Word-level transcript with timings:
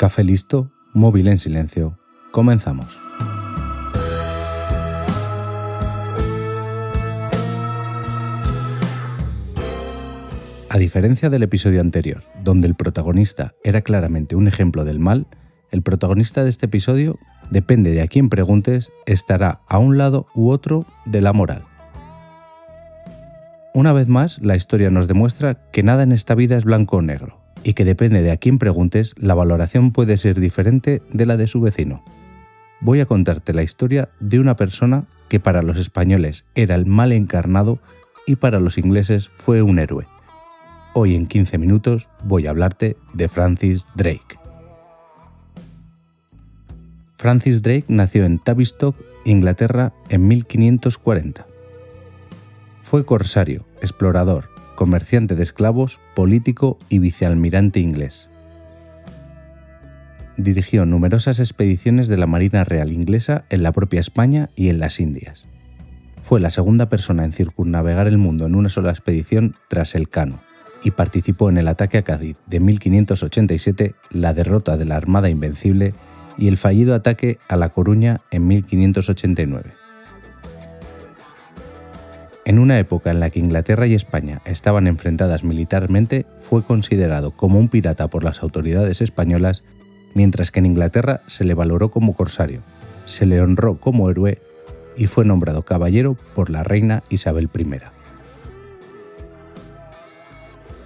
Café 0.00 0.24
listo, 0.24 0.70
móvil 0.94 1.28
en 1.28 1.38
silencio. 1.38 1.98
Comenzamos. 2.30 2.98
A 10.70 10.78
diferencia 10.78 11.28
del 11.28 11.42
episodio 11.42 11.82
anterior, 11.82 12.22
donde 12.42 12.66
el 12.66 12.76
protagonista 12.76 13.52
era 13.62 13.82
claramente 13.82 14.36
un 14.36 14.48
ejemplo 14.48 14.86
del 14.86 15.00
mal, 15.00 15.26
el 15.70 15.82
protagonista 15.82 16.44
de 16.44 16.48
este 16.48 16.64
episodio, 16.64 17.18
depende 17.50 17.90
de 17.90 18.00
a 18.00 18.08
quién 18.08 18.30
preguntes, 18.30 18.90
estará 19.04 19.60
a 19.68 19.76
un 19.76 19.98
lado 19.98 20.28
u 20.34 20.48
otro 20.48 20.86
de 21.04 21.20
la 21.20 21.34
moral. 21.34 21.66
Una 23.74 23.92
vez 23.92 24.08
más, 24.08 24.40
la 24.40 24.56
historia 24.56 24.88
nos 24.88 25.08
demuestra 25.08 25.56
que 25.70 25.82
nada 25.82 26.04
en 26.04 26.12
esta 26.12 26.34
vida 26.34 26.56
es 26.56 26.64
blanco 26.64 26.96
o 26.96 27.02
negro 27.02 27.39
y 27.64 27.74
que 27.74 27.84
depende 27.84 28.22
de 28.22 28.30
a 28.30 28.36
quién 28.36 28.58
preguntes, 28.58 29.14
la 29.18 29.34
valoración 29.34 29.92
puede 29.92 30.16
ser 30.16 30.40
diferente 30.40 31.02
de 31.12 31.26
la 31.26 31.36
de 31.36 31.46
su 31.46 31.60
vecino. 31.60 32.02
Voy 32.80 33.00
a 33.00 33.06
contarte 33.06 33.52
la 33.52 33.62
historia 33.62 34.08
de 34.20 34.40
una 34.40 34.56
persona 34.56 35.04
que 35.28 35.40
para 35.40 35.62
los 35.62 35.76
españoles 35.76 36.46
era 36.54 36.74
el 36.74 36.86
mal 36.86 37.12
encarnado 37.12 37.78
y 38.26 38.36
para 38.36 38.60
los 38.60 38.78
ingleses 38.78 39.28
fue 39.28 39.62
un 39.62 39.78
héroe. 39.78 40.06
Hoy 40.94 41.14
en 41.14 41.26
15 41.26 41.58
minutos 41.58 42.08
voy 42.24 42.46
a 42.46 42.50
hablarte 42.50 42.96
de 43.12 43.28
Francis 43.28 43.86
Drake. 43.94 44.38
Francis 47.16 47.60
Drake 47.60 47.84
nació 47.88 48.24
en 48.24 48.38
Tavistock, 48.38 48.96
Inglaterra, 49.24 49.92
en 50.08 50.26
1540. 50.26 51.46
Fue 52.82 53.04
corsario, 53.04 53.66
explorador, 53.82 54.48
comerciante 54.80 55.36
de 55.36 55.42
esclavos, 55.42 56.00
político 56.14 56.78
y 56.88 57.00
vicealmirante 57.00 57.80
inglés. 57.80 58.30
Dirigió 60.38 60.86
numerosas 60.86 61.38
expediciones 61.38 62.08
de 62.08 62.16
la 62.16 62.26
Marina 62.26 62.64
Real 62.64 62.90
inglesa 62.90 63.44
en 63.50 63.62
la 63.62 63.72
propia 63.72 64.00
España 64.00 64.48
y 64.56 64.70
en 64.70 64.78
las 64.78 64.98
Indias. 64.98 65.44
Fue 66.22 66.40
la 66.40 66.50
segunda 66.50 66.88
persona 66.88 67.26
en 67.26 67.32
circunnavegar 67.32 68.06
el 68.08 68.16
mundo 68.16 68.46
en 68.46 68.54
una 68.54 68.70
sola 68.70 68.90
expedición 68.90 69.54
tras 69.68 69.94
el 69.94 70.08
Cano 70.08 70.40
y 70.82 70.92
participó 70.92 71.50
en 71.50 71.58
el 71.58 71.68
ataque 71.68 71.98
a 71.98 72.02
Cádiz 72.02 72.38
de 72.46 72.60
1587, 72.60 73.94
la 74.08 74.32
derrota 74.32 74.78
de 74.78 74.86
la 74.86 74.96
Armada 74.96 75.28
Invencible 75.28 75.92
y 76.38 76.48
el 76.48 76.56
fallido 76.56 76.94
ataque 76.94 77.38
a 77.48 77.56
La 77.56 77.68
Coruña 77.68 78.22
en 78.30 78.46
1589. 78.46 79.79
En 82.44 82.58
una 82.58 82.78
época 82.78 83.10
en 83.10 83.20
la 83.20 83.30
que 83.30 83.38
Inglaterra 83.38 83.86
y 83.86 83.94
España 83.94 84.40
estaban 84.44 84.86
enfrentadas 84.86 85.44
militarmente, 85.44 86.26
fue 86.40 86.64
considerado 86.64 87.32
como 87.32 87.58
un 87.58 87.68
pirata 87.68 88.08
por 88.08 88.24
las 88.24 88.42
autoridades 88.42 89.02
españolas, 89.02 89.62
mientras 90.14 90.50
que 90.50 90.60
en 90.60 90.66
Inglaterra 90.66 91.20
se 91.26 91.44
le 91.44 91.54
valoró 91.54 91.90
como 91.90 92.14
corsario, 92.14 92.62
se 93.04 93.26
le 93.26 93.40
honró 93.40 93.76
como 93.76 94.10
héroe 94.10 94.38
y 94.96 95.06
fue 95.06 95.24
nombrado 95.24 95.62
caballero 95.62 96.16
por 96.34 96.50
la 96.50 96.62
reina 96.62 97.02
Isabel 97.10 97.48
I. 97.56 97.66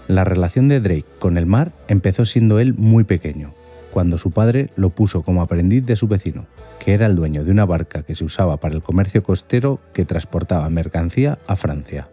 La 0.09 0.25
relación 0.25 0.69
de 0.69 0.81
Drake 0.81 1.07
con 1.19 1.39
el 1.39 1.47
mar 1.47 1.73
empezó 1.89 2.25
siendo 2.25 2.59
él 2.59 2.75
muy 2.75 3.05
pequeño, 3.05 3.55
cuando 3.95 4.19
su 4.19 4.33
padre 4.33 4.70
lo 4.75 4.91
puso 4.91 5.23
como 5.23 5.41
aprendiz 5.41 5.87
de 5.87 5.95
su 5.95 6.09
vecino, 6.09 6.47
que 6.81 6.95
era 6.95 7.06
el 7.06 7.14
dueño 7.14 7.45
de 7.45 7.53
una 7.53 7.64
barca 7.64 8.03
que 8.03 8.17
se 8.17 8.25
usaba 8.25 8.56
para 8.56 8.75
el 8.75 8.83
comercio 8.83 9.23
costero 9.23 9.78
que 9.92 10.05
transportaba 10.05 10.69
mercancía 10.69 11.39
a 11.47 11.55
Francia. 11.55 12.09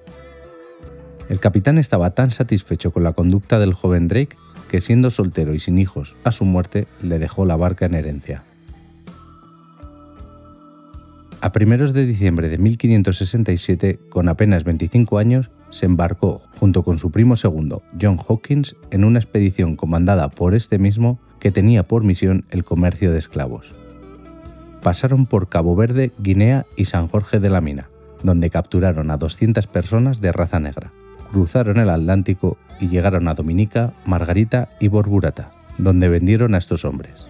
El 1.27 1.39
capitán 1.39 1.79
estaba 1.79 2.11
tan 2.11 2.29
satisfecho 2.29 2.91
con 2.91 3.01
la 3.01 3.13
conducta 3.13 3.57
del 3.57 3.73
joven 3.73 4.07
Drake 4.07 4.38
que 4.69 4.79
siendo 4.79 5.09
soltero 5.09 5.55
y 5.55 5.59
sin 5.59 5.79
hijos 5.79 6.15
a 6.23 6.31
su 6.31 6.45
muerte 6.45 6.88
le 7.01 7.17
dejó 7.17 7.45
la 7.45 7.55
barca 7.55 7.88
en 7.88 7.95
herencia. 7.95 8.43
A 11.41 11.51
primeros 11.51 11.94
de 11.94 12.06
diciembre 12.06 12.47
de 12.50 12.59
1567, 12.59 14.00
con 14.11 14.29
apenas 14.29 14.66
25 14.66 15.17
años, 15.17 15.50
se 15.72 15.88
embarcó 15.88 16.44
junto 16.59 16.83
con 16.83 17.00
su 17.00 17.09
primo 17.09 17.35
segundo, 17.35 17.81
John 18.00 18.19
Hawkins, 18.19 18.75
en 18.91 19.03
una 19.03 19.17
expedición 19.17 19.75
comandada 19.75 20.29
por 20.29 20.53
este 20.53 20.77
mismo 20.77 21.19
que 21.41 21.52
tenía 21.52 21.84
por 21.84 22.03
misión 22.03 22.46
el 22.52 22.63
comercio 22.63 23.12
de 23.12 23.18
esclavos. 23.18 23.74
Pasaron 24.84 25.25
por 25.25 25.50
Cabo 25.50 25.75
Verde, 25.75 26.12
Guinea 26.19 26.68
y 26.78 26.85
San 26.85 27.07
Jorge 27.07 27.40
de 27.40 27.50
la 27.50 27.62
Mina, 27.62 27.90
donde 28.24 28.52
capturaron 28.52 29.09
a 29.09 29.18
200 29.18 29.66
personas 29.66 30.22
de 30.22 30.31
raza 30.31 30.59
negra. 30.59 30.91
Cruzaron 31.31 31.78
el 31.78 31.90
Atlántico 31.90 32.57
y 32.80 32.90
llegaron 32.90 33.28
a 33.28 33.34
Dominica, 33.34 33.91
Margarita 34.06 34.69
y 34.80 34.88
Borburata, 34.88 35.51
donde 35.80 36.09
vendieron 36.09 36.53
a 36.53 36.59
estos 36.59 36.85
hombres. 36.85 37.28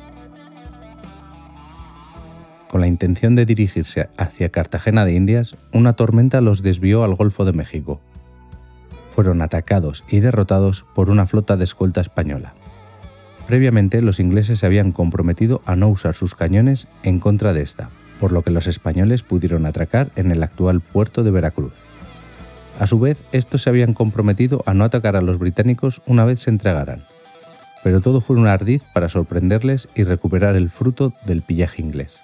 Con 2.69 2.81
la 2.81 2.87
intención 2.87 3.35
de 3.35 3.45
dirigirse 3.45 4.09
hacia 4.17 4.49
Cartagena 4.49 5.05
de 5.05 5.13
Indias, 5.13 5.55
una 5.71 5.93
tormenta 5.93 6.41
los 6.41 6.63
desvió 6.63 7.05
al 7.05 7.15
Golfo 7.15 7.45
de 7.45 7.53
México. 7.53 8.01
Fueron 9.15 9.41
atacados 9.41 10.03
y 10.09 10.19
derrotados 10.19 10.85
por 10.95 11.09
una 11.09 11.27
flota 11.27 11.55
de 11.55 11.63
escolta 11.63 12.01
española. 12.01 12.53
Previamente 13.47 14.01
los 14.01 14.19
ingleses 14.19 14.59
se 14.59 14.65
habían 14.65 14.91
comprometido 14.91 15.61
a 15.65 15.75
no 15.75 15.89
usar 15.89 16.15
sus 16.15 16.35
cañones 16.35 16.87
en 17.03 17.19
contra 17.19 17.53
de 17.53 17.61
esta, 17.61 17.89
por 18.19 18.31
lo 18.31 18.43
que 18.43 18.51
los 18.51 18.67
españoles 18.67 19.23
pudieron 19.23 19.65
atracar 19.65 20.11
en 20.15 20.31
el 20.31 20.43
actual 20.43 20.79
puerto 20.81 21.23
de 21.23 21.31
Veracruz. 21.31 21.73
A 22.79 22.87
su 22.87 22.99
vez, 22.99 23.23
estos 23.31 23.63
se 23.63 23.69
habían 23.69 23.93
comprometido 23.93 24.63
a 24.65 24.73
no 24.73 24.83
atacar 24.83 25.15
a 25.15 25.21
los 25.21 25.37
británicos 25.37 26.01
una 26.05 26.25
vez 26.25 26.39
se 26.39 26.49
entregaran, 26.49 27.03
pero 27.83 28.01
todo 28.01 28.21
fue 28.21 28.37
un 28.37 28.47
ardiz 28.47 28.83
para 28.93 29.09
sorprenderles 29.09 29.87
y 29.95 30.03
recuperar 30.03 30.55
el 30.55 30.69
fruto 30.69 31.13
del 31.25 31.41
pillaje 31.41 31.81
inglés. 31.81 32.21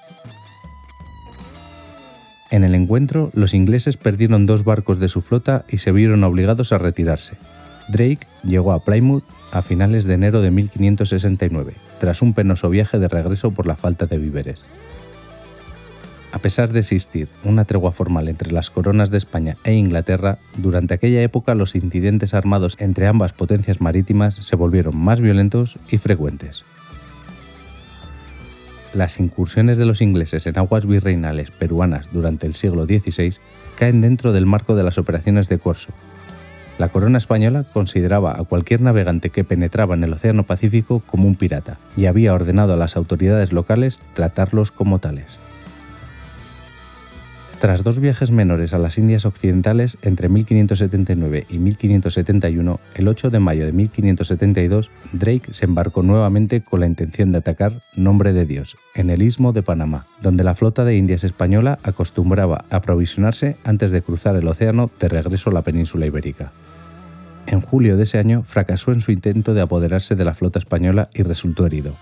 En 2.49 2.63
el 2.63 2.75
encuentro, 2.75 3.29
los 3.33 3.53
ingleses 3.53 3.97
perdieron 3.97 4.45
dos 4.45 4.63
barcos 4.63 4.99
de 4.99 5.09
su 5.09 5.21
flota 5.21 5.65
y 5.67 5.79
se 5.79 5.91
vieron 5.91 6.23
obligados 6.23 6.71
a 6.71 6.77
retirarse, 6.77 7.33
Drake 7.87 8.27
llegó 8.43 8.73
a 8.73 8.83
Plymouth 8.83 9.23
a 9.51 9.61
finales 9.61 10.05
de 10.05 10.13
enero 10.13 10.41
de 10.41 10.51
1569, 10.51 11.73
tras 11.99 12.21
un 12.21 12.33
penoso 12.33 12.69
viaje 12.69 12.99
de 12.99 13.07
regreso 13.07 13.51
por 13.51 13.65
la 13.65 13.75
falta 13.75 14.05
de 14.05 14.17
víveres. 14.17 14.67
A 16.33 16.39
pesar 16.39 16.71
de 16.71 16.81
existir 16.81 17.29
una 17.43 17.65
tregua 17.65 17.93
formal 17.93 18.27
entre 18.27 18.51
las 18.51 18.69
coronas 18.69 19.09
de 19.09 19.17
España 19.17 19.55
e 19.63 19.73
Inglaterra, 19.73 20.37
durante 20.57 20.93
aquella 20.93 21.21
época 21.21 21.55
los 21.55 21.75
incidentes 21.75 22.33
armados 22.33 22.75
entre 22.79 23.07
ambas 23.07 23.31
potencias 23.31 23.79
marítimas 23.79 24.35
se 24.35 24.55
volvieron 24.55 24.97
más 24.97 25.21
violentos 25.21 25.77
y 25.89 25.97
frecuentes. 25.97 26.65
Las 28.93 29.19
incursiones 29.19 29.77
de 29.77 29.85
los 29.85 30.01
ingleses 30.01 30.45
en 30.47 30.57
aguas 30.57 30.85
virreinales 30.85 31.51
peruanas 31.51 32.07
durante 32.11 32.45
el 32.45 32.53
siglo 32.53 32.85
XVI 32.85 33.35
caen 33.77 34.01
dentro 34.01 34.33
del 34.33 34.45
marco 34.45 34.75
de 34.75 34.83
las 34.83 34.97
operaciones 34.97 35.49
de 35.49 35.59
Corso, 35.59 35.89
la 36.77 36.89
corona 36.89 37.17
española 37.17 37.63
consideraba 37.73 38.33
a 38.39 38.43
cualquier 38.43 38.81
navegante 38.81 39.29
que 39.29 39.43
penetraba 39.43 39.95
en 39.95 40.03
el 40.03 40.13
Océano 40.13 40.43
Pacífico 40.43 41.01
como 41.05 41.27
un 41.27 41.35
pirata 41.35 41.77
y 41.95 42.05
había 42.05 42.33
ordenado 42.33 42.73
a 42.73 42.77
las 42.77 42.95
autoridades 42.95 43.51
locales 43.51 44.01
tratarlos 44.13 44.71
como 44.71 44.99
tales. 44.99 45.39
Tras 47.59 47.83
dos 47.83 47.97
viajes 47.97 48.29
menores 48.29 48.75
a 48.75 48.77
las 48.77 48.99
Indias 48.99 49.25
Occidentales 49.25 49.97
entre 50.03 50.29
1579 50.29 51.47
y 51.49 51.57
1571, 51.57 52.79
el 52.93 53.07
8 53.07 53.31
de 53.31 53.39
mayo 53.39 53.65
de 53.65 53.71
1572, 53.71 54.91
Drake 55.11 55.53
se 55.55 55.65
embarcó 55.65 56.03
nuevamente 56.03 56.61
con 56.61 56.81
la 56.81 56.85
intención 56.85 57.31
de 57.31 57.39
atacar 57.39 57.81
Nombre 57.95 58.31
de 58.31 58.45
Dios, 58.45 58.77
en 58.93 59.09
el 59.09 59.23
istmo 59.23 59.53
de 59.53 59.63
Panamá, 59.63 60.05
donde 60.21 60.43
la 60.43 60.53
flota 60.53 60.85
de 60.85 60.97
Indias 60.97 61.23
española 61.23 61.79
acostumbraba 61.81 62.65
a 62.69 62.75
aprovisionarse 62.75 63.57
antes 63.63 63.89
de 63.89 64.03
cruzar 64.03 64.35
el 64.35 64.47
océano 64.47 64.91
de 64.99 65.07
regreso 65.07 65.49
a 65.49 65.53
la 65.53 65.63
península 65.63 66.05
ibérica. 66.05 66.51
En 67.47 67.61
julio 67.61 67.95
de 67.95 68.03
ese 68.03 68.19
año 68.19 68.43
fracasó 68.43 68.91
en 68.91 68.99
su 68.99 69.11
intento 69.11 69.53
de 69.53 69.61
apoderarse 69.61 70.15
de 70.15 70.25
la 70.25 70.33
flota 70.33 70.59
española 70.59 71.09
y 71.13 71.23
resultó 71.23 71.65
herido. 71.65 71.95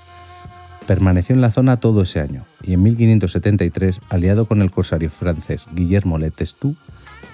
Permaneció 0.87 1.35
en 1.35 1.41
la 1.41 1.51
zona 1.51 1.79
todo 1.79 2.01
ese 2.01 2.19
año 2.19 2.45
y 2.63 2.73
en 2.73 2.81
1573, 2.81 4.01
aliado 4.09 4.47
con 4.47 4.61
el 4.61 4.71
corsario 4.71 5.09
francés 5.09 5.67
Guillermo 5.73 6.17
Le 6.17 6.31
Testu, 6.31 6.75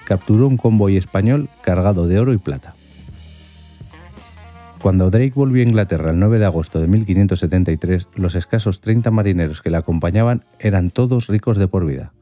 capturó 0.04 0.46
un 0.46 0.58
convoy 0.58 0.98
español 0.98 1.48
cargado 1.62 2.06
de 2.06 2.20
oro 2.20 2.34
y 2.34 2.38
plata. 2.38 2.74
Cuando 4.82 5.10
Drake 5.10 5.32
volvió 5.34 5.62
a 5.62 5.68
Inglaterra 5.68 6.10
el 6.10 6.18
9 6.18 6.38
de 6.38 6.44
agosto 6.44 6.80
de 6.80 6.88
1573, 6.88 8.08
los 8.14 8.34
escasos 8.34 8.80
30 8.80 9.10
marineros 9.10 9.62
que 9.62 9.70
le 9.70 9.76
acompañaban 9.76 10.44
eran 10.58 10.90
todos 10.90 11.28
ricos 11.28 11.56
de 11.56 11.68
por 11.68 11.86
vida. 11.86 12.12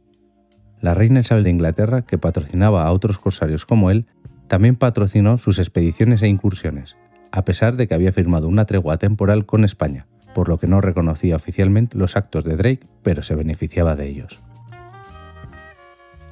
La 0.80 0.94
reina 0.94 1.20
Isabel 1.20 1.44
de 1.44 1.50
Inglaterra, 1.50 2.02
que 2.02 2.18
patrocinaba 2.18 2.84
a 2.84 2.92
otros 2.92 3.18
corsarios 3.18 3.66
como 3.66 3.90
él, 3.90 4.06
también 4.50 4.74
patrocinó 4.74 5.38
sus 5.38 5.60
expediciones 5.60 6.22
e 6.22 6.26
incursiones, 6.26 6.96
a 7.30 7.44
pesar 7.44 7.76
de 7.76 7.86
que 7.86 7.94
había 7.94 8.10
firmado 8.10 8.48
una 8.48 8.64
tregua 8.64 8.98
temporal 8.98 9.46
con 9.46 9.64
España, 9.64 10.08
por 10.34 10.48
lo 10.48 10.58
que 10.58 10.66
no 10.66 10.80
reconocía 10.80 11.36
oficialmente 11.36 11.96
los 11.96 12.16
actos 12.16 12.42
de 12.42 12.56
Drake, 12.56 12.80
pero 13.04 13.22
se 13.22 13.36
beneficiaba 13.36 13.94
de 13.94 14.08
ellos. 14.08 14.40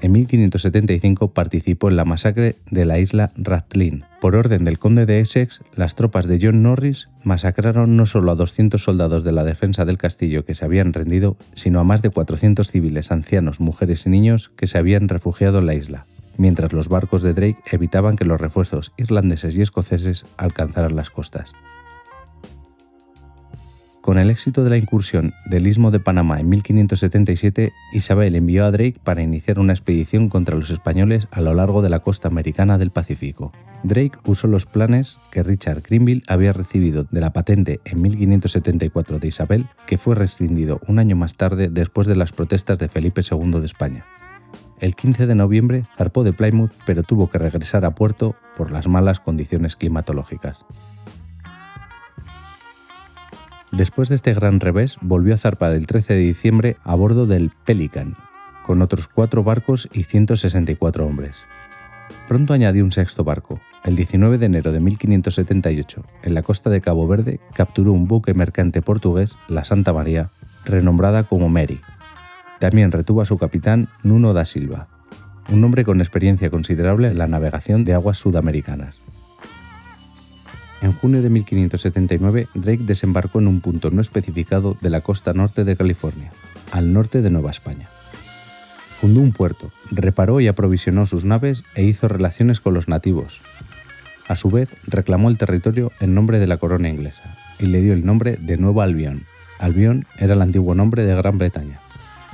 En 0.01 0.11
1575 0.11 1.33
participó 1.33 1.91
en 1.91 1.97
la 1.97 2.05
masacre 2.05 2.57
de 2.73 2.85
la 2.85 2.99
isla 2.99 3.31
Ratlin, 3.37 4.03
Por 4.21 4.35
orden 4.35 4.65
del 4.65 4.81
conde 4.81 5.07
de 5.07 5.21
Essex, 5.21 5.61
las 5.77 5.95
tropas 5.95 6.27
de 6.27 6.41
John 6.43 6.61
Norris 6.61 7.09
masacraron 7.23 7.97
no 7.97 8.05
solo 8.05 8.33
a 8.33 8.35
200 8.35 8.83
soldados 8.83 9.23
de 9.23 9.31
la 9.31 9.45
defensa 9.45 9.85
del 9.85 9.97
castillo 9.97 10.45
que 10.45 10.57
se 10.57 10.65
habían 10.65 10.93
rendido, 10.93 11.37
sino 11.55 11.79
a 11.79 11.85
más 11.85 12.03
de 12.03 12.11
400 12.11 12.69
civiles, 12.69 13.13
ancianos, 13.13 13.61
mujeres 13.61 14.07
y 14.07 14.11
niños 14.11 14.51
que 14.57 14.67
se 14.67 14.77
habían 14.77 15.09
refugiado 15.09 15.61
en 15.61 15.67
la 15.67 15.75
isla, 15.75 16.07
mientras 16.39 16.73
los 16.73 16.89
barcos 16.89 17.21
de 17.21 17.35
Drake 17.35 17.59
evitaban 17.71 18.17
que 18.17 18.25
los 18.25 18.41
refuerzos 18.41 18.93
irlandeses 18.97 19.55
y 19.57 19.61
escoceses 19.61 20.25
alcanzaran 20.39 20.97
las 20.97 21.11
costas. 21.11 21.53
Con 24.09 24.17
el 24.17 24.31
éxito 24.31 24.65
de 24.65 24.71
la 24.71 24.79
incursión 24.79 25.35
del 25.45 25.67
Istmo 25.67 25.91
de 25.91 26.01
Panamá 26.01 26.41
en 26.41 26.49
1577, 26.49 27.75
Isabel 27.93 28.37
envió 28.37 28.65
a 28.65 28.71
Drake 28.71 28.99
para 29.05 29.21
iniciar 29.21 29.59
una 29.59 29.75
expedición 29.75 30.31
contra 30.31 30.57
los 30.57 30.71
españoles 30.71 31.29
a 31.31 31.43
lo 31.43 31.53
largo 31.53 31.83
de 31.83 31.91
la 31.91 32.01
costa 32.01 32.29
americana 32.29 32.79
del 32.79 32.91
Pacífico. 32.91 33.53
Drake 33.83 34.17
usó 34.25 34.47
los 34.47 34.65
planes 34.65 35.19
que 35.31 35.43
Richard 35.43 35.83
Greenville 35.83 36.23
había 36.27 36.55
recibido 36.55 37.07
de 37.11 37.21
la 37.21 37.35
patente 37.35 37.81
en 37.85 38.01
1574 38.01 39.19
de 39.19 39.29
Isabel, 39.29 39.67
que 39.87 39.99
fue 39.99 40.15
rescindido 40.15 40.81
un 40.89 41.01
año 41.01 41.15
más 41.15 41.35
tarde 41.35 41.69
después 41.69 42.07
de 42.07 42.17
las 42.17 42.33
protestas 42.33 42.79
de 42.79 42.89
Felipe 42.89 43.21
II 43.31 43.61
de 43.61 43.67
España. 43.67 44.07
El 44.81 44.95
15 44.95 45.27
de 45.27 45.35
noviembre 45.35 45.83
zarpó 45.97 46.23
de 46.23 46.33
Plymouth, 46.33 46.71
pero 46.87 47.03
tuvo 47.03 47.29
que 47.29 47.39
regresar 47.39 47.85
a 47.85 47.95
puerto 47.95 48.37
por 48.57 48.71
las 48.71 48.87
malas 48.87 49.19
condiciones 49.19 49.75
climatológicas. 49.75 50.65
Después 53.73 54.09
de 54.09 54.15
este 54.15 54.33
gran 54.33 54.61
revés, 54.61 54.97
volvió 55.01 55.35
a 55.35 55.37
zarpar 55.37 55.73
el 55.73 55.87
13 55.87 56.15
de 56.15 56.21
diciembre 56.21 56.77
a 56.85 56.95
bordo 56.95 57.27
del 57.27 57.51
Pelican, 57.65 58.17
con 58.65 58.81
otros 58.81 59.09
cuatro 59.09 59.43
barcos 59.43 59.89
y 59.93 60.05
164 60.05 61.05
hombres. 61.05 61.43
Pronto 62.29 62.55
añadió 62.55 62.85
un 62.85 62.93
sexto 62.93 63.25
barco. 63.25 63.61
El 63.85 63.97
19 63.97 64.39
de 64.39 64.47
enero 64.47 64.73
de 64.73 64.81
1578, 64.81 66.05
en 66.23 66.35
la 66.35 66.43
costa 66.43 66.71
de 66.71 66.81
Cabo 66.81 67.07
Verde, 67.09 67.41
capturó 67.53 67.93
un 67.93 68.07
buque 68.07 68.33
mercante 68.33 68.81
portugués, 68.81 69.37
la 69.49 69.65
Santa 69.65 69.93
María, 69.93 70.31
renombrada 70.65 71.25
como 71.25 71.49
Mary. 71.49 71.81
También 72.59 72.91
retuvo 72.91 73.23
a 73.23 73.25
su 73.25 73.39
capitán 73.39 73.89
Nuno 74.03 74.33
da 74.33 74.45
Silva, 74.45 74.89
un 75.49 75.63
hombre 75.65 75.85
con 75.85 76.01
experiencia 76.01 76.51
considerable 76.51 77.09
en 77.09 77.19
la 77.19 77.27
navegación 77.27 77.85
de 77.85 77.95
aguas 77.95 78.19
sudamericanas. 78.19 79.01
En 80.81 80.93
junio 80.93 81.23
de 81.23 81.31
1579, 81.31 82.49
Drake 82.55 82.85
desembarcó 82.85 83.41
en 83.41 83.49
un 83.49 83.61
punto 83.61 83.91
no 83.91 84.01
especificado 84.01 84.77
de 84.81 84.91
la 84.91 85.01
costa 85.01 85.33
norte 85.33 85.65
de 85.65 85.77
California, 85.77 86.31
al 86.71 86.93
norte 86.93 87.21
de 87.21 87.31
Nueva 87.31 87.51
España. 87.51 87.89
Fundó 89.01 89.21
un 89.21 89.33
puerto, 89.33 89.73
reparó 89.91 90.41
y 90.41 90.49
aprovisionó 90.49 91.07
sus 91.07 91.25
naves 91.25 91.65
e 91.75 91.85
hizo 91.85 92.09
relaciones 92.09 92.61
con 92.61 92.75
los 92.75 92.89
nativos. 92.89 93.41
A 94.29 94.35
su 94.35 94.51
vez, 94.51 94.75
reclamó 94.87 95.31
el 95.31 95.39
territorio 95.39 95.91
en 96.01 96.15
nombre 96.15 96.39
de 96.39 96.47
la 96.47 96.59
corona 96.59 96.89
inglesa 96.89 97.39
y 97.59 97.67
le 97.67 97.81
dio 97.81 97.93
el 97.93 98.05
nombre 98.05 98.37
de 98.37 98.57
Nueva 98.57 98.85
Albión. 98.85 99.25
Albión 99.59 100.07
era 100.19 100.35
el 100.35 100.43
antiguo 100.43 100.75
nombre 100.75 101.05
de 101.05 101.15
Gran 101.15 101.39
Bretaña. 101.39 101.81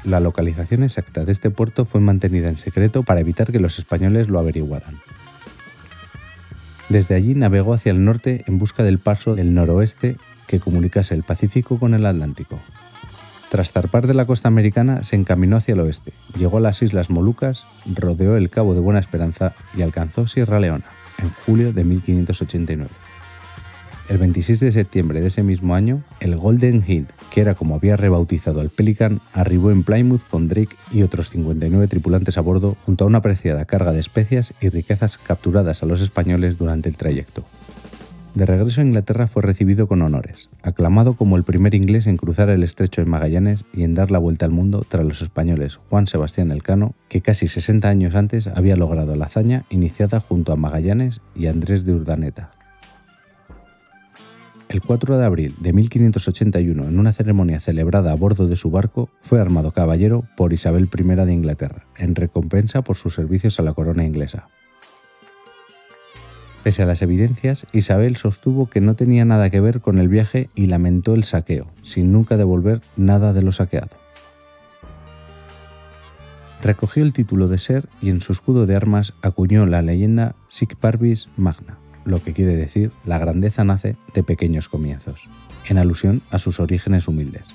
La 0.05 0.21
localización 0.21 0.83
exacta 0.83 1.25
de 1.25 1.33
este 1.33 1.51
puerto 1.51 1.87
fue 1.87 2.01
mantenida 2.01 2.49
en 2.49 2.59
secreto 2.59 3.03
para 3.03 3.21
evitar 3.21 3.51
que 3.51 3.61
los 3.61 3.79
españoles 3.79 4.29
lo 4.29 4.39
averiguaran. 4.39 5.01
Desde 6.91 7.15
allí 7.15 7.35
navegó 7.35 7.73
hacia 7.73 7.93
el 7.93 8.05
norte 8.05 8.45
en 8.47 8.59
busca 8.59 8.83
del 8.83 8.99
paso 8.99 9.35
del 9.35 9.55
noroeste 9.55 10.17
que 10.47 10.61
comunicase 10.61 11.15
el 11.15 11.23
Pacífico 11.23 11.79
con 11.79 11.95
el 11.95 12.05
Atlántico. 12.05 12.61
Tras 13.49 13.73
zarpar 13.73 14.06
de 14.06 14.15
la 14.15 14.27
costa 14.27 14.49
americana, 14.49 15.05
se 15.05 15.17
encaminó 15.17 15.56
hacia 15.56 15.73
el 15.73 15.81
oeste, 15.81 16.12
llegó 16.37 16.59
a 16.59 16.61
las 16.61 16.83
Islas 16.83 17.09
Molucas, 17.09 17.67
rodeó 17.87 18.37
el 18.37 18.50
Cabo 18.50 18.75
de 18.75 18.81
Buena 18.81 19.00
Esperanza 19.00 19.55
y 19.77 19.83
alcanzó 19.83 20.27
Sierra 20.27 20.61
Leona 20.61 20.85
en 21.23 21.31
julio 21.47 21.73
de 21.73 21.85
1589. 21.85 22.91
El 24.06 24.19
26 24.19 24.61
de 24.61 24.73
septiembre 24.73 25.23
de 25.23 25.29
ese 25.29 25.43
mismo 25.43 25.75
año, 25.75 26.03
el 26.21 26.37
Golden 26.37 26.85
Hind, 26.87 27.09
que 27.31 27.41
era 27.41 27.55
como 27.55 27.75
había 27.75 27.97
rebautizado 27.97 28.61
al 28.61 28.69
Pelican, 28.69 29.21
arribó 29.33 29.71
en 29.71 29.83
Plymouth 29.83 30.21
con 30.29 30.47
Drake 30.47 30.77
y 30.93 31.03
otros 31.03 31.31
59 31.31 31.89
tripulantes 31.89 32.37
a 32.37 32.43
bordo 32.43 32.77
junto 32.85 33.05
a 33.05 33.06
una 33.06 33.19
apreciada 33.19 33.65
carga 33.65 33.93
de 33.93 34.01
especias 34.01 34.53
y 34.61 34.69
riquezas 34.69 35.17
capturadas 35.17 35.83
a 35.83 35.87
los 35.87 36.03
españoles 36.03 36.59
durante 36.59 36.91
el 36.91 36.97
trayecto. 36.97 37.45
De 38.35 38.45
regreso 38.45 38.83
a 38.83 38.85
Inglaterra 38.85 39.27
fue 39.27 39.43
recibido 39.43 39.87
con 39.87 40.03
honores, 40.03 40.50
aclamado 40.62 41.15
como 41.15 41.39
el 41.39 41.45
primer 41.45 41.75
inglés 41.75 42.07
en 42.07 42.19
cruzar 42.19 42.50
el 42.50 42.62
estrecho 42.62 43.00
de 43.00 43.09
Magallanes 43.09 43.65
y 43.73 43.85
en 43.85 43.95
dar 43.95 44.11
la 44.11 44.19
vuelta 44.19 44.45
al 44.45 44.53
mundo 44.53 44.85
tras 44.87 45.07
los 45.07 45.23
españoles 45.23 45.79
Juan 45.89 46.09
Sebastián 46.09 46.50
Elcano, 46.50 46.95
que 47.09 47.23
casi 47.23 47.49
60 47.49 47.89
años 47.89 48.15
antes 48.17 48.49
había 48.49 48.77
logrado 48.77 49.17
la 49.17 49.27
hazaña 49.27 49.65
iniciada 49.71 50.21
junto 50.21 50.53
a 50.53 50.57
Magallanes 50.57 51.23
y 51.35 51.47
Andrés 51.47 51.87
de 51.87 51.95
Urdaneta. 51.95 52.50
El 54.75 54.82
4 54.82 55.19
de 55.19 55.25
abril 55.25 55.55
de 55.61 55.73
1581, 55.73 56.88
en 56.88 56.99
una 56.99 57.12
ceremonia 57.12 57.61
celebrada 57.61 58.11
a 58.11 58.17
bordo 58.17 58.49
de 58.49 58.56
su 58.56 58.73
barco, 58.73 59.09
fue 59.21 59.41
armado 59.41 59.71
caballero 59.71 60.25
por 60.37 60.53
Isabel 60.53 60.88
I 60.93 61.05
de 61.05 61.32
Inglaterra, 61.32 61.87
en 61.97 62.17
recompensa 62.17 62.82
por 62.82 62.97
sus 62.97 63.15
servicios 63.15 63.61
a 63.61 63.62
la 63.62 63.73
corona 63.73 64.05
inglesa. 64.05 64.49
Pese 66.65 66.82
a 66.82 66.87
las 66.87 67.03
evidencias, 67.03 67.69
Isabel 67.73 68.17
sostuvo 68.17 68.69
que 68.69 68.81
no 68.81 68.97
tenía 68.97 69.25
nada 69.25 69.49
que 69.49 69.61
ver 69.61 69.81
con 69.81 69.99
el 69.99 70.09
viaje 70.09 70.50
y 70.56 70.67
lamentó 70.67 71.15
el 71.15 71.23
saqueo, 71.23 71.69
sin 71.82 72.11
nunca 72.11 72.37
devolver 72.37 72.81
nada 72.97 73.32
de 73.32 73.43
lo 73.43 73.53
saqueado. 73.53 73.97
Recogió 76.65 77.05
el 77.05 77.12
título 77.12 77.47
de 77.47 77.59
ser 77.59 77.88
y 78.03 78.11
en 78.11 78.21
su 78.21 78.32
escudo 78.32 78.67
de 78.67 78.75
armas 78.75 79.15
acuñó 79.23 79.67
la 79.67 79.82
leyenda 79.82 80.35
Sic 80.49 80.75
Parvis 80.75 81.29
Magna, 81.37 81.79
lo 82.05 82.23
que 82.23 82.33
quiere 82.33 82.56
decir 82.56 82.93
la 83.05 83.19
grandeza 83.19 83.65
nace 83.65 83.97
de 84.15 84.23
pequeños 84.23 84.69
comienzos, 84.69 85.21
en 85.69 85.79
alusión 85.79 86.23
a 86.31 86.39
sus 86.39 86.61
orígenes 86.61 87.09
humildes. 87.09 87.49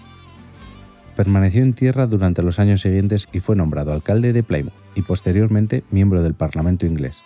Permaneció 1.16 1.64
en 1.64 1.74
tierra 1.74 2.08
durante 2.08 2.44
los 2.44 2.60
años 2.60 2.82
siguientes 2.82 3.28
y 3.34 3.42
fue 3.42 3.56
nombrado 3.56 3.92
alcalde 3.92 4.32
de 4.32 4.44
Plymouth 4.44 4.74
y 4.96 5.02
posteriormente 5.02 5.84
miembro 5.92 6.24
del 6.24 6.34
Parlamento 6.34 6.86
inglés. 6.86 7.24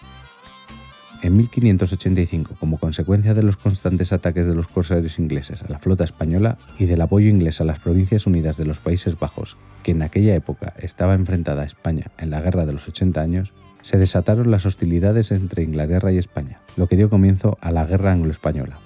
En 1.24 1.38
1585, 1.38 2.56
como 2.60 2.78
consecuencia 2.78 3.34
de 3.34 3.44
los 3.44 3.56
constantes 3.56 4.12
ataques 4.12 4.46
de 4.46 4.56
los 4.56 4.68
corsarios 4.68 5.20
ingleses 5.20 5.64
a 5.64 5.70
la 5.70 5.80
flota 5.80 6.04
española 6.04 6.58
y 6.78 6.86
del 6.86 7.00
apoyo 7.00 7.30
inglés 7.30 7.62
a 7.62 7.64
las 7.64 7.80
Provincias 7.80 8.28
Unidas 8.28 8.58
de 8.58 8.66
los 8.66 8.80
Países 8.80 9.18
Bajos, 9.18 9.56
que 9.84 9.92
en 9.92 10.02
aquella 10.02 10.36
época 10.36 10.74
estaba 10.80 11.14
enfrentada 11.14 11.62
a 11.62 11.66
España 11.66 12.12
en 12.18 12.30
la 12.30 12.42
Guerra 12.42 12.66
de 12.66 12.74
los 12.74 12.90
80 12.90 13.22
años, 13.22 13.54
se 13.84 13.98
desataron 13.98 14.50
las 14.50 14.66
hostilidades 14.66 15.30
entre 15.32 15.62
Inglaterra 15.62 16.12
y 16.12 16.18
España, 16.18 16.60
lo 16.78 16.88
que 16.88 16.96
dio 16.96 17.10
comienzo 17.10 17.58
a 17.62 17.70
la 17.70 17.86
Guerra 17.86 18.14
Anglo-Española. 18.14 18.80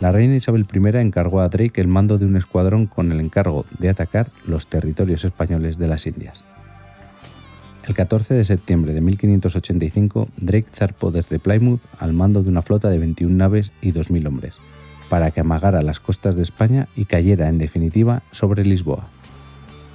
La 0.00 0.12
reina 0.12 0.36
Isabel 0.36 0.66
I 0.72 0.98
encargó 0.98 1.40
a 1.40 1.48
Drake 1.48 1.80
el 1.80 1.88
mando 1.88 2.18
de 2.18 2.26
un 2.26 2.36
escuadrón 2.36 2.86
con 2.86 3.10
el 3.12 3.20
encargo 3.20 3.64
de 3.78 3.88
atacar 3.88 4.30
los 4.46 4.66
territorios 4.66 5.24
españoles 5.24 5.78
de 5.78 5.88
las 5.88 6.06
Indias. 6.06 6.44
El 7.86 7.94
14 7.94 8.34
de 8.34 8.44
septiembre 8.44 8.92
de 8.92 9.00
1585, 9.00 10.28
Drake 10.36 10.68
zarpó 10.72 11.10
desde 11.10 11.38
Plymouth 11.38 11.80
al 11.98 12.12
mando 12.12 12.42
de 12.42 12.50
una 12.50 12.62
flota 12.62 12.90
de 12.90 12.98
21 12.98 13.34
naves 13.34 13.72
y 13.80 13.92
2.000 13.92 14.26
hombres, 14.26 14.56
para 15.08 15.30
que 15.30 15.40
amagara 15.40 15.82
las 15.82 15.98
costas 15.98 16.36
de 16.36 16.42
España 16.42 16.88
y 16.94 17.06
cayera 17.06 17.48
en 17.48 17.58
definitiva 17.58 18.22
sobre 18.32 18.64
Lisboa. 18.64 19.08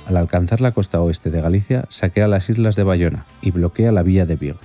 Al 0.08 0.16
alcanzar 0.16 0.62
la 0.62 0.72
costa 0.72 1.02
oeste 1.02 1.30
de 1.32 1.42
Galicia, 1.42 1.84
saquea 1.90 2.30
las 2.30 2.50
islas 2.50 2.78
de 2.78 2.84
Bayona 2.84 3.26
y 3.42 3.52
bloquea 3.52 3.92
la 3.92 4.04
vía 4.04 4.26
de 4.26 4.38
Vigo. 4.38 4.60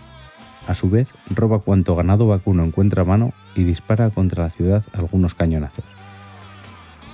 A 0.68 0.74
su 0.74 0.88
vez, 0.88 1.08
roba 1.28 1.58
cuanto 1.58 1.96
ganado 1.96 2.28
vacuno 2.28 2.62
encuentra 2.62 3.02
a 3.02 3.04
mano 3.04 3.32
y 3.56 3.64
dispara 3.64 4.10
contra 4.10 4.44
la 4.44 4.50
ciudad 4.50 4.84
algunos 4.92 5.34
cañonazos. 5.34 5.84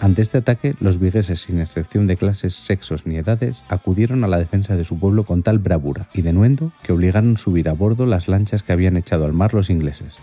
Ante 0.00 0.20
este 0.20 0.36
ataque, 0.36 0.76
los 0.78 0.98
vigueses, 0.98 1.40
sin 1.40 1.58
excepción 1.58 2.06
de 2.06 2.18
clases, 2.18 2.54
sexos 2.54 3.06
ni 3.06 3.16
edades, 3.16 3.64
acudieron 3.70 4.22
a 4.24 4.28
la 4.28 4.36
defensa 4.36 4.76
de 4.76 4.84
su 4.84 4.98
pueblo 4.98 5.24
con 5.24 5.42
tal 5.42 5.58
bravura 5.58 6.10
y 6.12 6.20
denuendo 6.20 6.70
que 6.82 6.92
obligaron 6.92 7.36
a 7.36 7.38
subir 7.38 7.70
a 7.70 7.72
bordo 7.72 8.04
las 8.04 8.28
lanchas 8.28 8.62
que 8.62 8.72
habían 8.72 8.98
echado 8.98 9.24
al 9.24 9.32
mar 9.32 9.54
los 9.54 9.70
ingleses. 9.70 10.16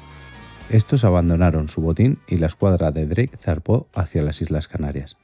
Estos 0.69 1.03
abandonaron 1.05 1.69
su 1.69 1.81
botín 1.81 2.19
y 2.27 2.37
la 2.37 2.47
escuadra 2.47 2.91
de 2.91 3.07
Drake 3.07 3.35
zarpó 3.37 3.87
hacia 3.95 4.21
las 4.21 4.43
Islas 4.43 4.67
Canarias 4.67 5.17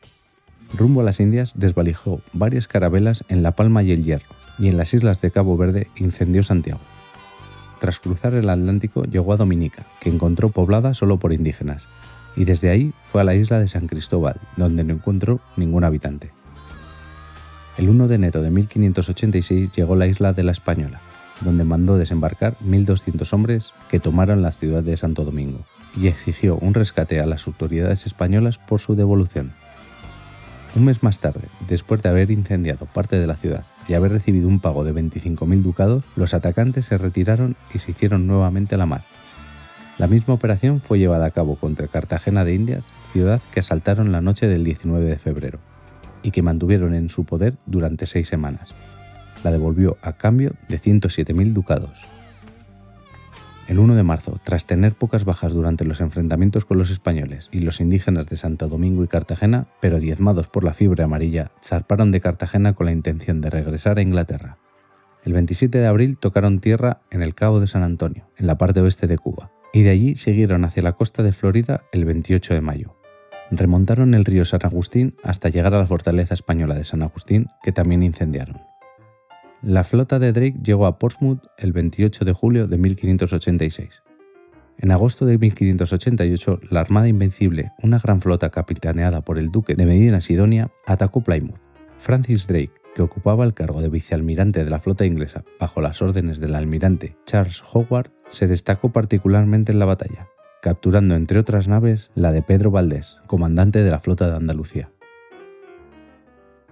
rumbo 0.78 1.02
a 1.02 1.04
las 1.04 1.20
Indias 1.20 1.54
desvalijó 1.58 2.22
varias 2.34 2.68
carabelas 2.68 3.24
en 3.30 3.44
La 3.44 3.52
Palma 3.52 3.84
y 3.84 3.92
el 3.92 4.04
Hierro, 4.04 4.36
y 4.58 4.68
en 4.68 4.78
las 4.78 4.94
islas 4.94 5.22
de 5.22 5.32
Cabo 5.32 5.58
Verde 5.58 5.88
incendió 5.96 6.44
Santiago. 6.44 6.80
Tras 7.80 8.00
cruzar 8.00 8.36
el 8.36 8.50
Atlántico 8.50 9.04
llegó 9.04 9.34
a 9.34 9.38
Dominica, 9.38 9.88
que 10.00 10.10
encontró 10.10 10.50
poblada 10.50 10.94
solo 10.94 11.18
por 11.18 11.34
indígenas, 11.34 11.84
y 12.36 12.46
desde 12.46 12.70
ahí 12.70 12.94
fue 13.06 13.22
a 13.22 13.24
la 13.24 13.36
isla 13.36 13.60
de 13.60 13.68
San 13.68 13.88
Cristóbal, 13.88 14.40
donde 14.56 14.84
no 14.84 14.94
encontró 14.94 15.40
ningún 15.58 15.84
habitante. 15.84 16.32
El 17.78 17.90
1 17.90 18.08
de 18.08 18.16
enero 18.16 18.42
de 18.42 18.52
1586 18.52 19.72
llegó 19.72 19.94
a 19.94 19.98
la 19.98 20.08
isla 20.08 20.34
de 20.34 20.44
la 20.44 20.52
Española, 20.52 21.02
donde 21.42 21.64
mandó 21.64 21.98
desembarcar 21.98 22.58
1.200 22.60 23.34
hombres 23.34 23.74
que 23.90 24.00
tomaron 24.00 24.42
la 24.42 24.52
ciudad 24.52 24.84
de 24.84 24.96
Santo 24.96 25.24
Domingo, 25.24 25.66
y 25.96 26.08
exigió 26.08 26.58
un 26.58 26.74
rescate 26.74 27.20
a 27.20 27.26
las 27.26 27.48
autoridades 27.48 28.06
españolas 28.06 28.58
por 28.58 28.80
su 28.80 28.96
devolución. 28.96 29.54
Un 30.74 30.86
mes 30.86 31.04
más 31.04 31.20
tarde, 31.20 31.50
después 31.68 32.02
de 32.02 32.08
haber 32.08 32.32
incendiado 32.32 32.86
parte 32.86 33.20
de 33.20 33.28
la 33.28 33.36
ciudad 33.36 33.66
y 33.90 33.94
haber 33.94 34.14
recibido 34.14 34.48
un 34.48 34.62
pago 34.62 34.86
de 34.86 34.94
25.000 34.94 35.62
ducados, 35.64 36.06
los 36.16 36.34
atacantes 36.34 36.86
se 36.86 36.98
retiraron 36.98 37.58
y 37.74 37.80
se 37.80 37.92
hicieron 37.92 38.26
nuevamente 38.26 38.76
a 38.76 38.78
la 38.78 38.86
mar. 38.86 39.04
La 39.98 40.08
misma 40.08 40.34
operación 40.34 40.80
fue 40.80 40.98
llevada 40.98 41.26
a 41.26 41.32
cabo 41.32 41.58
contra 41.58 41.88
Cartagena 41.88 42.46
de 42.46 42.56
Indias, 42.56 42.86
ciudad 43.12 43.42
que 43.52 43.60
asaltaron 43.60 44.14
la 44.14 44.22
noche 44.22 44.48
del 44.48 44.64
19 44.64 45.06
de 45.06 45.18
febrero 45.18 45.60
y 46.24 46.32
que 46.32 46.42
mantuvieron 46.42 46.94
en 46.94 47.10
su 47.10 47.26
poder 47.26 47.56
durante 47.66 48.08
seis 48.08 48.30
semanas. 48.30 48.70
La 49.44 49.52
devolvió 49.52 49.98
a 50.02 50.14
cambio 50.14 50.54
de 50.70 50.80
107.000 50.80 51.52
ducados. 51.52 51.92
El 53.68 53.80
1 53.80 53.96
de 53.96 54.04
marzo, 54.04 54.40
tras 54.44 54.66
tener 54.66 54.96
pocas 54.96 55.24
bajas 55.24 55.54
durante 55.54 55.86
los 55.86 56.02
enfrentamientos 56.02 56.66
con 56.66 56.78
los 56.78 56.90
españoles 56.90 57.48
y 57.52 57.60
los 57.60 57.80
indígenas 57.80 58.28
de 58.28 58.36
Santo 58.36 58.68
Domingo 58.68 59.04
y 59.04 59.08
Cartagena, 59.08 59.68
pero 59.80 60.00
diezmados 60.00 60.48
por 60.48 60.64
la 60.64 60.74
fiebre 60.74 61.04
amarilla, 61.04 61.52
zarparon 61.64 62.12
de 62.12 62.22
Cartagena 62.22 62.74
con 62.74 62.88
la 62.88 62.92
intención 62.92 63.40
de 63.40 63.50
regresar 63.50 63.98
a 63.98 64.02
Inglaterra. 64.02 64.58
El 65.24 65.34
27 65.34 65.78
de 65.78 65.88
abril 65.88 66.18
tocaron 66.18 66.60
tierra 66.60 67.02
en 67.12 67.22
el 67.22 67.36
Cabo 67.36 67.60
de 67.60 67.68
San 67.68 67.84
Antonio, 67.84 68.28
en 68.38 68.48
la 68.48 68.58
parte 68.58 68.82
oeste 68.82 69.08
de 69.08 69.18
Cuba, 69.18 69.52
y 69.72 69.84
de 69.84 69.92
allí 69.92 70.16
siguieron 70.16 70.66
hacia 70.66 70.84
la 70.84 70.94
costa 70.94 71.22
de 71.22 71.32
Florida 71.32 71.84
el 71.92 72.06
28 72.06 72.56
de 72.56 72.62
mayo. 72.62 72.96
Remontaron 73.52 74.16
el 74.16 74.26
río 74.26 74.46
San 74.46 74.62
Agustín 74.64 75.16
hasta 75.24 75.50
llegar 75.50 75.74
a 75.76 75.78
la 75.78 75.86
fortaleza 75.86 76.34
española 76.34 76.74
de 76.74 76.84
San 76.84 77.04
Agustín, 77.04 77.48
que 77.62 77.72
también 77.72 78.02
incendiaron. 78.02 78.71
La 79.64 79.84
flota 79.84 80.18
de 80.18 80.32
Drake 80.32 80.58
llegó 80.64 80.88
a 80.88 80.98
Portsmouth 80.98 81.44
el 81.60 81.72
28 81.72 82.26
de 82.26 82.34
julio 82.34 82.68
de 82.68 82.80
1586. 82.80 84.02
En 84.80 84.90
agosto 84.90 85.28
de 85.28 85.38
1588, 85.38 86.62
la 86.72 86.82
Armada 86.82 87.08
Invencible, 87.08 87.72
una 87.84 88.00
gran 88.00 88.22
flota 88.22 88.50
capitaneada 88.50 89.22
por 89.22 89.38
el 89.38 89.52
duque 89.52 89.76
de 89.76 89.86
Medina 89.86 90.20
Sidonia, 90.20 90.72
atacó 90.88 91.22
Plymouth. 91.22 91.60
Francis 92.00 92.48
Drake, 92.48 92.72
que 92.96 93.04
ocupaba 93.04 93.46
el 93.46 93.54
cargo 93.54 93.84
de 93.84 93.90
vicealmirante 93.90 94.64
de 94.64 94.72
la 94.72 94.80
flota 94.80 95.06
inglesa 95.06 95.44
bajo 95.60 95.80
las 95.80 96.02
órdenes 96.02 96.40
del 96.40 96.56
almirante 96.56 97.16
Charles 97.28 97.62
Howard, 97.72 98.10
se 98.30 98.48
destacó 98.48 98.92
particularmente 98.92 99.72
en 99.72 99.78
la 99.78 99.86
batalla, 99.86 100.28
capturando 100.64 101.14
entre 101.14 101.38
otras 101.38 101.68
naves 101.68 102.10
la 102.16 102.32
de 102.32 102.42
Pedro 102.42 102.72
Valdés, 102.72 103.18
comandante 103.28 103.84
de 103.84 103.92
la 103.92 104.00
flota 104.00 104.28
de 104.28 104.38
Andalucía. 104.38 104.90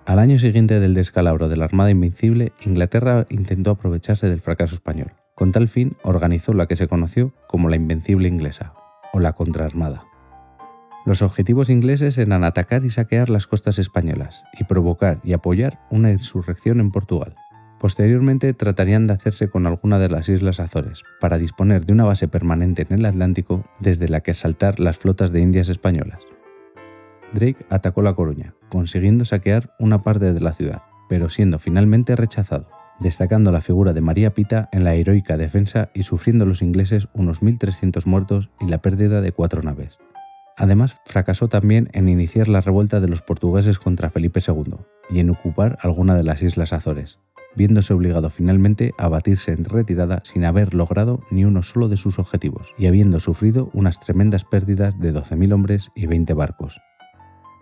Al 0.10 0.18
año 0.18 0.40
siguiente 0.40 0.80
del 0.80 0.96
descalabro 0.96 1.50
de 1.50 1.56
la 1.56 1.66
Armada 1.66 1.92
Invencible, 1.92 2.52
Inglaterra 2.66 3.28
intentó 3.30 3.70
aprovecharse 3.70 4.28
del 4.28 4.42
fracaso 4.42 4.74
español. 4.74 5.12
Con 5.36 5.52
tal 5.52 5.68
fin, 5.68 5.98
organizó 6.02 6.54
la 6.54 6.66
que 6.66 6.76
se 6.76 6.88
conoció 6.88 7.32
como 7.48 7.70
la 7.70 7.76
Invencible 7.76 8.28
Inglesa, 8.28 8.74
o 9.14 9.20
la 9.20 9.34
Contraarmada. 9.34 10.06
Los 11.06 11.22
objetivos 11.22 11.70
ingleses 11.70 12.18
eran 12.18 12.44
atacar 12.44 12.86
y 12.86 12.90
saquear 12.90 13.30
las 13.30 13.46
costas 13.46 13.78
españolas 13.78 14.46
y 14.60 14.64
provocar 14.64 15.20
y 15.24 15.34
apoyar 15.34 15.80
una 15.92 16.12
insurrección 16.12 16.80
en 16.80 16.90
Portugal. 16.90 17.36
Posteriormente 17.80 18.56
tratarían 18.56 19.06
de 19.06 19.14
hacerse 19.14 19.52
con 19.52 19.68
alguna 19.68 20.00
de 20.00 20.10
las 20.10 20.28
islas 20.28 20.60
Azores, 20.60 21.04
para 21.20 21.38
disponer 21.38 21.86
de 21.86 21.94
una 21.94 22.06
base 22.06 22.28
permanente 22.28 22.82
en 22.90 22.98
el 22.98 23.06
Atlántico 23.06 23.64
desde 23.80 24.10
la 24.10 24.22
que 24.22 24.32
asaltar 24.32 24.80
las 24.80 24.98
flotas 24.98 25.32
de 25.32 25.42
Indias 25.42 25.70
españolas. 25.70 26.18
Drake 27.34 27.66
atacó 27.70 28.02
La 28.02 28.14
Coruña, 28.14 28.54
consiguiendo 28.70 29.26
saquear 29.26 29.74
una 29.80 30.02
parte 30.02 30.34
de 30.34 30.40
la 30.40 30.54
ciudad, 30.54 30.82
pero 31.08 31.30
siendo 31.30 31.60
finalmente 31.60 32.16
rechazado, 32.16 32.68
destacando 33.00 33.52
la 33.52 33.62
figura 33.62 33.94
de 33.94 34.02
María 34.02 34.34
Pita 34.34 34.70
en 34.72 34.84
la 34.84 34.96
heroica 34.96 35.38
defensa 35.38 35.90
y 35.94 36.04
sufriendo 36.04 36.46
los 36.46 36.62
ingleses 36.62 37.08
unos 37.14 37.42
1.300 37.42 38.06
muertos 38.06 38.50
y 38.60 38.68
la 38.68 38.80
pérdida 38.80 39.22
de 39.22 39.32
cuatro 39.32 39.62
naves. 39.62 39.98
Además, 40.58 40.98
fracasó 41.06 41.48
también 41.48 41.90
en 41.94 42.10
iniciar 42.10 42.50
la 42.50 42.60
revuelta 42.60 43.00
de 43.00 43.08
los 43.08 43.22
portugueses 43.22 43.80
contra 43.80 44.10
Felipe 44.10 44.42
II 44.46 44.76
y 45.10 45.20
en 45.20 45.30
ocupar 45.30 45.78
alguna 45.82 46.16
de 46.16 46.24
las 46.24 46.42
Islas 46.42 46.74
Azores, 46.74 47.20
viéndose 47.56 47.94
obligado 47.94 48.30
finalmente 48.30 48.94
a 48.98 49.08
batirse 49.08 49.54
en 49.54 49.64
retirada 49.64 50.22
sin 50.26 50.44
haber 50.44 50.74
logrado 50.74 51.22
ni 51.32 51.46
uno 51.46 51.62
solo 51.62 51.88
de 51.88 51.96
sus 51.96 52.20
objetivos 52.20 52.74
y 52.78 52.88
habiendo 52.88 53.22
sufrido 53.22 53.70
unas 53.74 54.02
tremendas 54.02 54.44
pérdidas 54.44 55.00
de 55.00 55.14
12.000 55.14 55.54
hombres 55.54 55.92
y 55.96 56.08
20 56.08 56.34
barcos. 56.34 56.80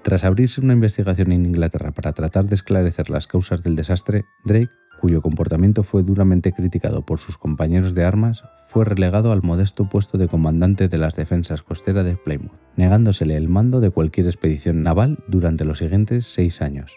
Tras 0.08 0.24
abrirse 0.24 0.62
una 0.62 0.72
investigación 0.72 1.34
en 1.34 1.46
Inglaterra 1.46 1.92
para 1.92 2.14
tratar 2.14 2.46
de 2.46 2.56
esclarecer 2.56 3.10
las 3.10 3.28
causas 3.28 3.62
del 3.62 3.76
desastre, 3.76 4.24
Drake, 4.46 4.72
cuyo 5.02 5.22
comportamiento 5.22 5.84
fue 5.84 6.02
duramente 6.02 6.54
criticado 6.54 7.06
por 7.06 7.20
sus 7.20 7.38
compañeros 7.38 7.94
de 7.94 8.06
armas, 8.06 8.46
fue 8.68 8.86
relegado 8.86 9.34
al 9.34 9.44
modesto 9.44 9.90
puesto 9.90 10.18
de 10.18 10.30
comandante 10.30 10.88
de 10.88 10.98
las 10.98 11.18
defensas 11.18 11.62
costeras 11.62 12.06
de 12.06 12.16
Plymouth, 12.16 12.54
negándosele 12.78 13.36
el 13.36 13.50
mando 13.50 13.82
de 13.82 13.90
cualquier 13.90 14.28
expedición 14.28 14.82
naval 14.82 15.26
durante 15.28 15.66
los 15.66 15.80
siguientes 15.80 16.26
seis 16.26 16.62
años. 16.62 16.96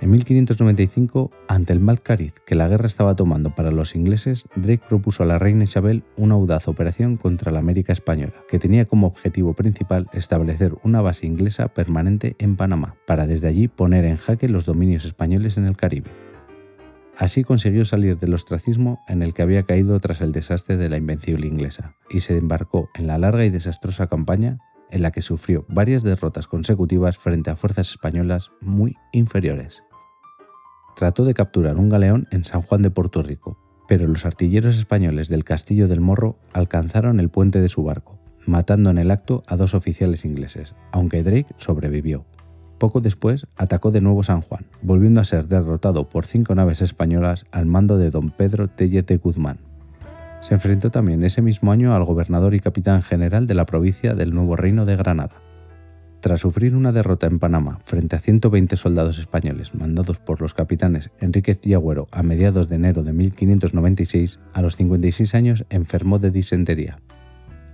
En 0.00 0.10
1595, 0.12 1.30
ante 1.46 1.74
el 1.74 1.80
mal 1.80 2.00
cariz 2.00 2.32
que 2.46 2.54
la 2.54 2.68
guerra 2.68 2.86
estaba 2.86 3.16
tomando 3.16 3.54
para 3.54 3.70
los 3.70 3.94
ingleses, 3.94 4.46
Drake 4.56 4.82
propuso 4.88 5.22
a 5.22 5.26
la 5.26 5.38
reina 5.38 5.64
Isabel 5.64 6.04
una 6.16 6.36
audaz 6.36 6.68
operación 6.68 7.18
contra 7.18 7.52
la 7.52 7.58
América 7.58 7.92
española, 7.92 8.32
que 8.48 8.58
tenía 8.58 8.86
como 8.86 9.08
objetivo 9.08 9.52
principal 9.52 10.08
establecer 10.14 10.74
una 10.84 11.02
base 11.02 11.26
inglesa 11.26 11.68
permanente 11.68 12.34
en 12.38 12.56
Panamá, 12.56 12.96
para 13.06 13.26
desde 13.26 13.48
allí 13.48 13.68
poner 13.68 14.06
en 14.06 14.16
jaque 14.16 14.48
los 14.48 14.64
dominios 14.64 15.04
españoles 15.04 15.58
en 15.58 15.66
el 15.66 15.76
Caribe. 15.76 16.10
Así 17.18 17.44
consiguió 17.44 17.84
salir 17.84 18.16
del 18.16 18.32
ostracismo 18.32 19.02
en 19.06 19.20
el 19.20 19.34
que 19.34 19.42
había 19.42 19.64
caído 19.64 20.00
tras 20.00 20.22
el 20.22 20.32
desastre 20.32 20.78
de 20.78 20.88
la 20.88 20.96
invencible 20.96 21.46
inglesa, 21.46 21.94
y 22.08 22.20
se 22.20 22.38
embarcó 22.38 22.88
en 22.94 23.06
la 23.06 23.18
larga 23.18 23.44
y 23.44 23.50
desastrosa 23.50 24.06
campaña 24.06 24.60
en 24.90 25.02
la 25.02 25.10
que 25.10 25.20
sufrió 25.20 25.66
varias 25.68 26.02
derrotas 26.02 26.46
consecutivas 26.46 27.18
frente 27.18 27.50
a 27.50 27.56
fuerzas 27.56 27.90
españolas 27.90 28.50
muy 28.62 28.96
inferiores 29.12 29.84
trató 30.96 31.24
de 31.24 31.34
capturar 31.34 31.76
un 31.76 31.88
galeón 31.88 32.28
en 32.30 32.44
San 32.44 32.62
Juan 32.62 32.82
de 32.82 32.90
Puerto 32.90 33.22
Rico, 33.22 33.58
pero 33.88 34.06
los 34.06 34.24
artilleros 34.24 34.78
españoles 34.78 35.28
del 35.28 35.44
Castillo 35.44 35.88
del 35.88 36.00
Morro 36.00 36.38
alcanzaron 36.52 37.18
el 37.18 37.28
puente 37.28 37.60
de 37.60 37.68
su 37.68 37.82
barco, 37.82 38.18
matando 38.46 38.90
en 38.90 38.98
el 38.98 39.10
acto 39.10 39.42
a 39.46 39.56
dos 39.56 39.74
oficiales 39.74 40.24
ingleses, 40.24 40.74
aunque 40.92 41.22
Drake 41.22 41.52
sobrevivió. 41.56 42.24
Poco 42.78 43.00
después 43.00 43.46
atacó 43.56 43.90
de 43.90 44.00
nuevo 44.00 44.22
San 44.22 44.40
Juan, 44.40 44.64
volviendo 44.80 45.20
a 45.20 45.24
ser 45.24 45.48
derrotado 45.48 46.08
por 46.08 46.24
cinco 46.24 46.54
naves 46.54 46.80
españolas 46.80 47.44
al 47.50 47.66
mando 47.66 47.98
de 47.98 48.10
don 48.10 48.30
Pedro 48.30 48.68
Tellete 48.68 49.18
Guzmán. 49.18 49.58
Se 50.40 50.54
enfrentó 50.54 50.90
también 50.90 51.22
ese 51.22 51.42
mismo 51.42 51.72
año 51.72 51.94
al 51.94 52.04
gobernador 52.04 52.54
y 52.54 52.60
capitán 52.60 53.02
general 53.02 53.46
de 53.46 53.54
la 53.54 53.66
provincia 53.66 54.14
del 54.14 54.34
Nuevo 54.34 54.56
Reino 54.56 54.86
de 54.86 54.96
Granada, 54.96 55.42
tras 56.20 56.40
sufrir 56.40 56.76
una 56.76 56.92
derrota 56.92 57.26
en 57.26 57.38
Panamá 57.38 57.80
frente 57.84 58.14
a 58.14 58.18
120 58.18 58.76
soldados 58.76 59.18
españoles 59.18 59.74
mandados 59.74 60.18
por 60.18 60.40
los 60.40 60.54
capitanes 60.54 61.10
Enríquez 61.18 61.66
y 61.66 61.74
Agüero 61.74 62.06
a 62.12 62.22
mediados 62.22 62.68
de 62.68 62.76
enero 62.76 63.02
de 63.02 63.12
1596, 63.12 64.38
a 64.52 64.62
los 64.62 64.76
56 64.76 65.34
años 65.34 65.64
enfermó 65.70 66.18
de 66.18 66.30
disentería. 66.30 66.98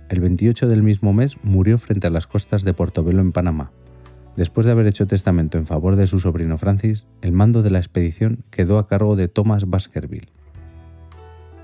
El 0.09 0.21
28 0.21 0.67
del 0.67 0.83
mismo 0.83 1.11
mes 1.13 1.37
murió 1.43 1.77
frente 1.77 2.07
a 2.07 2.09
las 2.09 2.27
costas 2.27 2.63
de 2.63 2.73
Portobelo 2.73 3.21
en 3.21 3.33
Panamá. 3.33 3.71
Después 4.37 4.65
de 4.65 4.71
haber 4.71 4.87
hecho 4.87 5.07
testamento 5.07 5.57
en 5.57 5.65
favor 5.65 5.95
de 5.95 6.07
su 6.07 6.19
sobrino 6.19 6.57
Francis, 6.57 7.07
el 7.21 7.33
mando 7.33 7.63
de 7.63 7.71
la 7.71 7.79
expedición 7.79 8.43
quedó 8.51 8.77
a 8.77 8.87
cargo 8.87 9.15
de 9.15 9.27
Thomas 9.27 9.69
Baskerville. 9.69 10.29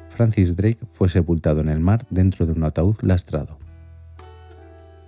Francis 0.10 0.56
Drake 0.56 0.80
fue 0.92 1.08
sepultado 1.10 1.62
en 1.62 1.70
el 1.70 1.80
mar 1.80 2.06
dentro 2.10 2.46
de 2.46 2.52
un 2.52 2.64
ataúd 2.64 2.98
lastrado. 3.02 3.58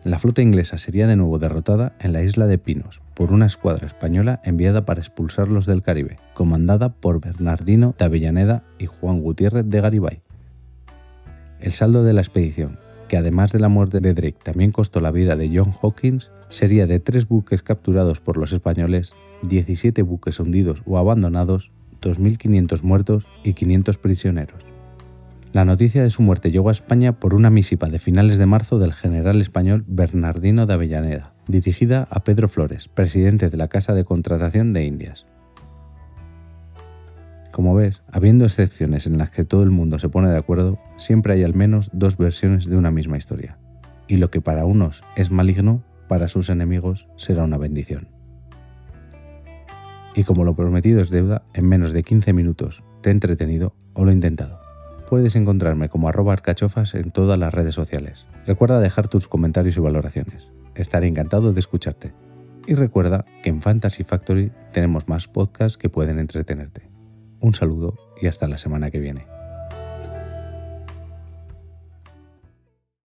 La 0.06 0.20
flota 0.20 0.44
inglesa 0.44 0.78
sería 0.78 1.08
de 1.08 1.16
nuevo 1.16 1.40
derrotada 1.40 1.96
en 2.00 2.14
la 2.14 2.22
isla 2.22 2.46
de 2.46 2.60
Pinos 2.60 3.02
por 3.16 3.32
una 3.32 3.48
escuadra 3.48 3.88
española 3.88 4.40
enviada 4.44 4.86
para 4.86 5.00
expulsarlos 5.00 5.66
del 5.66 5.82
Caribe, 5.82 6.20
comandada 6.36 6.90
por 6.90 7.20
Bernardino 7.20 7.96
de 7.98 8.06
Avellaneda 8.06 8.64
y 8.78 8.86
Juan 8.86 9.22
Gutiérrez 9.22 9.66
de 9.68 9.82
Garibay. 9.82 10.22
El 11.60 11.72
saldo 11.72 12.04
de 12.04 12.14
la 12.14 12.22
expedición, 12.22 12.78
que 13.08 13.18
además 13.18 13.52
de 13.52 13.58
la 13.58 13.68
muerte 13.68 14.00
de 14.00 14.14
Drake 14.14 14.38
también 14.44 14.72
costó 14.72 15.02
la 15.02 15.10
vida 15.10 15.36
de 15.36 15.50
John 15.52 15.74
Hawkins, 15.82 16.30
sería 16.50 16.86
de 16.86 17.00
tres 17.00 17.28
buques 17.28 17.64
capturados 17.64 18.20
por 18.20 18.38
los 18.38 18.54
españoles, 18.54 19.16
17 19.50 20.04
buques 20.04 20.40
hundidos 20.40 20.84
o 20.86 21.00
abandonados, 21.00 21.72
2.500 22.02 22.84
muertos 22.84 23.26
y 23.44 23.54
500 23.54 23.98
prisioneros. 23.98 24.75
La 25.56 25.64
noticia 25.64 26.04
de 26.04 26.10
su 26.10 26.22
muerte 26.22 26.52
llegó 26.52 26.68
a 26.68 26.74
España 26.74 27.14
por 27.14 27.34
una 27.34 27.50
misiva 27.50 27.88
de 27.88 27.98
finales 27.98 28.38
de 28.38 28.46
marzo 28.46 28.78
del 28.78 28.92
general 28.92 29.40
español 29.40 29.86
Bernardino 29.88 30.66
de 30.66 30.74
Avellaneda, 30.74 31.34
dirigida 31.48 32.10
a 32.12 32.26
Pedro 32.26 32.50
Flores, 32.50 32.90
presidente 32.90 33.50
de 33.50 33.56
la 33.56 33.70
Casa 33.70 33.94
de 33.94 34.04
Contratación 34.04 34.74
de 34.74 34.84
Indias. 34.84 35.26
Como 37.54 37.74
ves, 37.74 38.04
habiendo 38.12 38.44
excepciones 38.44 39.08
en 39.08 39.18
las 39.18 39.30
que 39.30 39.46
todo 39.46 39.64
el 39.64 39.70
mundo 39.72 39.98
se 39.98 40.10
pone 40.10 40.30
de 40.30 40.36
acuerdo, 40.36 40.78
siempre 40.98 41.36
hay 41.36 41.44
al 41.44 41.54
menos 41.54 41.90
dos 41.94 42.18
versiones 42.18 42.66
de 42.66 42.76
una 42.76 42.92
misma 42.92 43.16
historia. 43.16 43.58
Y 44.10 44.18
lo 44.18 44.30
que 44.30 44.42
para 44.42 44.66
unos 44.66 45.06
es 45.16 45.32
maligno, 45.32 45.86
para 46.10 46.28
sus 46.28 46.50
enemigos 46.50 47.08
será 47.16 47.46
una 47.46 47.58
bendición. 47.58 48.10
Y 50.16 50.26
como 50.26 50.44
lo 50.44 50.54
prometido 50.54 51.00
es 51.00 51.12
deuda, 51.12 51.44
en 51.54 51.70
menos 51.70 51.94
de 51.94 52.04
15 52.04 52.34
minutos 52.34 52.84
te 53.00 53.10
he 53.10 53.14
entretenido 53.14 53.74
o 53.94 54.04
lo 54.04 54.12
he 54.12 54.14
intentado. 54.14 54.65
Puedes 55.10 55.36
encontrarme 55.36 55.90
como 55.90 56.10
arroba 56.10 56.34
arcachofas 56.34 56.96
en 56.96 57.12
todas 57.12 57.38
las 57.38 57.54
redes 57.54 57.76
sociales. 57.76 58.26
Recuerda 58.46 58.80
dejar 58.80 59.08
tus 59.08 59.28
comentarios 59.28 59.78
y 59.78 59.80
valoraciones. 59.80 60.50
Estaré 60.74 61.08
encantado 61.08 61.54
de 61.54 61.60
escucharte. 61.60 62.14
Y 62.68 62.74
recuerda 62.74 63.26
que 63.44 63.50
en 63.50 63.62
Fantasy 63.62 64.04
Factory 64.04 64.52
tenemos 64.72 65.08
más 65.08 65.28
podcasts 65.28 65.78
que 65.78 65.90
pueden 65.90 66.18
entretenerte. 66.18 66.90
Un 67.40 67.54
saludo 67.54 67.96
y 68.20 68.28
hasta 68.28 68.48
la 68.48 68.58
semana 68.58 68.90
que 68.90 69.00
viene. 69.00 69.28